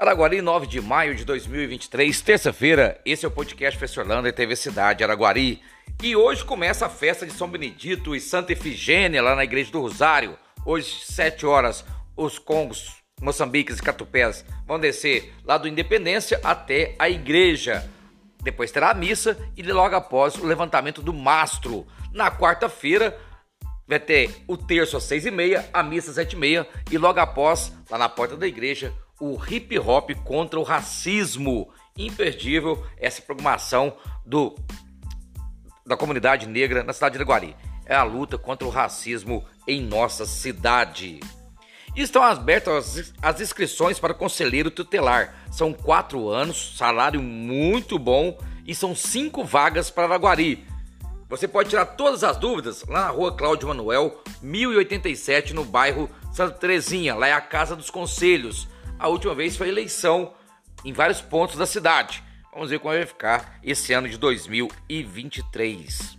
[0.00, 2.98] Araguari, 9 de maio de 2023, terça-feira.
[3.04, 5.60] Esse é o podcast Professor Orlando e TV Cidade Araguari.
[6.02, 9.78] E hoje começa a festa de São Benedito e Santa Efigênia lá na Igreja do
[9.78, 10.38] Rosário.
[10.64, 11.84] Hoje, 7 horas,
[12.16, 17.86] os congos, moçambiques e catupés vão descer lá do Independência até a igreja.
[18.42, 21.86] Depois terá a missa e logo após o levantamento do mastro.
[22.10, 23.20] Na quarta-feira,
[23.86, 26.96] vai ter o terço às seis e meia, a missa às sete e meia e
[26.96, 31.70] logo após, lá na porta da igreja, o hip hop contra o racismo.
[31.96, 34.56] Imperdível essa programação do,
[35.84, 37.54] da comunidade negra na cidade de Araguari.
[37.84, 41.20] É a luta contra o racismo em nossa cidade.
[41.94, 45.34] Estão abertas as inscrições para conselheiro tutelar.
[45.50, 50.64] São quatro anos, salário muito bom e são cinco vagas para Araguari.
[51.28, 56.58] Você pode tirar todas as dúvidas lá na rua Cláudio Manuel, 1087, no bairro Santa
[56.58, 57.14] Terezinha.
[57.14, 58.68] Lá é a Casa dos Conselhos.
[59.00, 60.34] A última vez foi eleição
[60.84, 62.22] em vários pontos da cidade.
[62.52, 66.18] Vamos ver como vai ficar esse ano de 2023.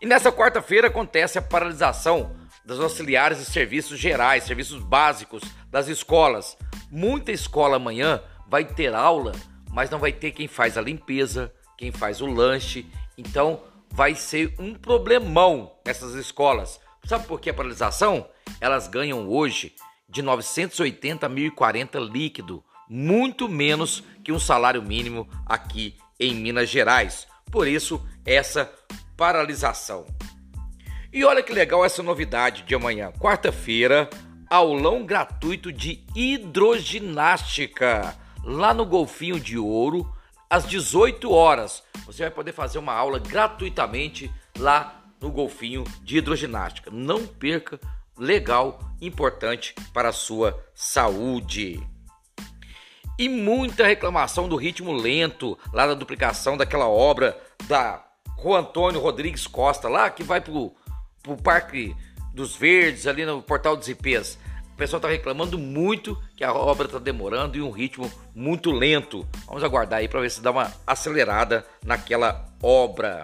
[0.00, 6.56] E nessa quarta-feira acontece a paralisação das auxiliares de serviços gerais, serviços básicos das escolas.
[6.92, 9.32] Muita escola amanhã vai ter aula,
[9.72, 12.86] mas não vai ter quem faz a limpeza, quem faz o lanche.
[13.18, 16.80] Então vai ser um problemão nessas escolas.
[17.04, 18.30] Sabe por que a paralisação?
[18.60, 19.74] Elas ganham hoje
[20.10, 27.26] de 980 a 1.040 líquido, muito menos que um salário mínimo aqui em Minas Gerais.
[27.50, 28.70] Por isso, essa
[29.16, 30.06] paralisação.
[31.12, 34.08] E olha que legal essa novidade de amanhã, quarta-feira,
[34.48, 40.12] aulão gratuito de hidroginástica lá no Golfinho de Ouro,
[40.48, 41.82] às 18 horas.
[42.06, 46.90] Você vai poder fazer uma aula gratuitamente lá no Golfinho de Hidroginástica.
[46.90, 47.78] Não perca
[48.20, 51.80] legal, importante para a sua saúde.
[53.18, 58.04] E muita reclamação do ritmo lento lá da duplicação daquela obra da
[58.40, 60.74] Juan Antônio Rodrigues Costa, lá que vai para o
[61.42, 61.96] Parque
[62.32, 64.38] dos Verdes, ali no Portal dos IPs.
[64.72, 69.28] O pessoal está reclamando muito que a obra está demorando e um ritmo muito lento.
[69.46, 73.22] Vamos aguardar aí para ver se dá uma acelerada naquela obra.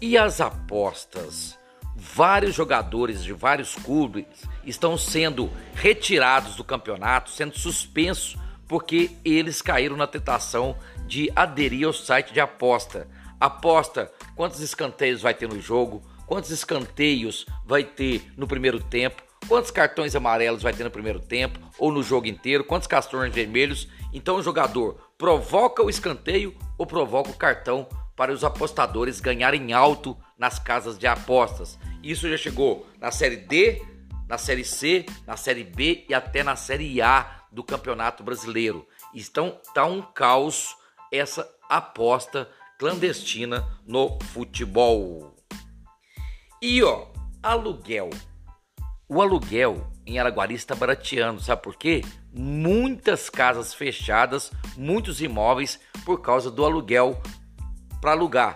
[0.00, 1.59] E as apostas?
[2.00, 4.24] Vários jogadores de vários clubes
[4.64, 11.92] estão sendo retirados do campeonato, sendo suspensos porque eles caíram na tentação de aderir ao
[11.92, 13.06] site de aposta.
[13.38, 19.70] Aposta quantos escanteios vai ter no jogo, quantos escanteios vai ter no primeiro tempo, quantos
[19.70, 23.88] cartões amarelos vai ter no primeiro tempo ou no jogo inteiro, quantos cartões vermelhos.
[24.12, 27.86] Então o jogador provoca o escanteio ou provoca o cartão
[28.20, 31.78] para os apostadores ganharem alto nas casas de apostas.
[32.02, 33.82] Isso já chegou na Série D,
[34.28, 38.86] na Série C, na Série B e até na Série A do Campeonato Brasileiro.
[39.14, 40.76] Então tá um caos
[41.10, 42.46] essa aposta
[42.78, 45.34] clandestina no futebol.
[46.60, 47.06] E ó,
[47.42, 48.10] aluguel.
[49.08, 52.02] O aluguel em Araguari está barateando, sabe por quê?
[52.34, 57.18] Muitas casas fechadas, muitos imóveis por causa do aluguel
[58.00, 58.54] para alugar.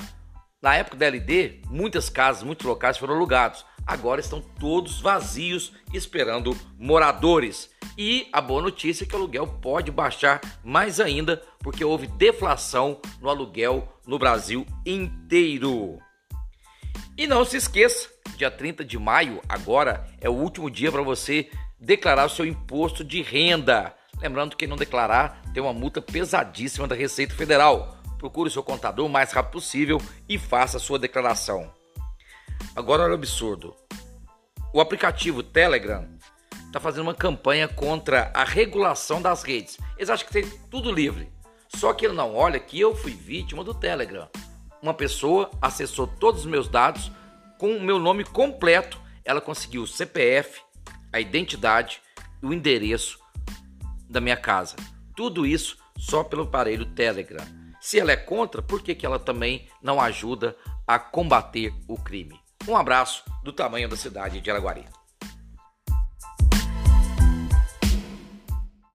[0.62, 3.66] Na época da LD, muitas casas, muitos locais foram alugados.
[3.87, 7.69] Agora estão todos vazios esperando moradores.
[7.99, 12.99] E a boa notícia é que o aluguel pode baixar mais ainda, porque houve deflação
[13.21, 15.99] no aluguel no Brasil inteiro.
[17.16, 21.50] E não se esqueça, dia 30 de maio, agora é o último dia para você
[21.78, 23.94] declarar o seu imposto de renda.
[24.19, 29.05] Lembrando que quem não declarar tem uma multa pesadíssima da Receita Federal procure seu contador
[29.05, 31.71] o mais rápido possível e faça a sua declaração.
[32.75, 33.77] Agora olha o absurdo.
[34.73, 36.09] O aplicativo Telegram
[36.67, 39.77] está fazendo uma campanha contra a regulação das redes.
[39.99, 41.29] Eles acham que tem tudo livre.
[41.69, 44.27] Só que ele não olha que eu fui vítima do Telegram.
[44.81, 47.12] Uma pessoa acessou todos os meus dados
[47.59, 48.99] com o meu nome completo.
[49.23, 50.62] Ela conseguiu o CPF,
[51.12, 52.00] a identidade
[52.43, 53.19] e o endereço
[54.09, 54.77] da minha casa.
[55.15, 57.63] Tudo isso só pelo aparelho Telegram.
[57.84, 62.40] Se ela é contra, por que, que ela também não ajuda a combater o crime?
[62.66, 64.86] Um abraço do tamanho da cidade de Araguari.